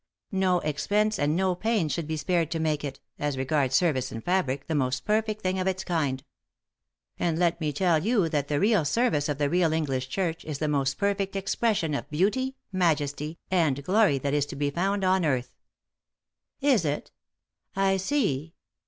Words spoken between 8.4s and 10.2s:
the real service of the real English